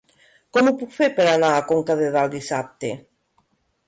Com 0.55 0.69
ho 0.69 0.71
puc 0.77 0.95
fer 0.99 1.09
per 1.19 1.27
anar 1.33 1.51
a 1.57 1.59
Conca 1.71 1.97
de 1.99 2.07
Dalt 2.15 2.33
dissabte? 2.39 2.91